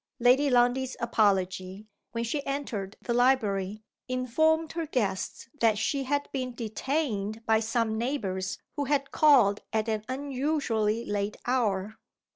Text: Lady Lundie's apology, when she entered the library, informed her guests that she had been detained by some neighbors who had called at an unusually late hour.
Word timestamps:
Lady 0.19 0.49
Lundie's 0.49 0.97
apology, 0.99 1.85
when 2.11 2.23
she 2.23 2.43
entered 2.43 2.97
the 3.03 3.13
library, 3.13 3.83
informed 4.07 4.71
her 4.71 4.87
guests 4.87 5.47
that 5.59 5.77
she 5.77 6.05
had 6.05 6.27
been 6.31 6.55
detained 6.55 7.45
by 7.45 7.59
some 7.59 7.99
neighbors 7.99 8.57
who 8.75 8.85
had 8.85 9.11
called 9.11 9.61
at 9.71 9.87
an 9.87 10.03
unusually 10.09 11.05
late 11.05 11.37
hour. 11.45 11.99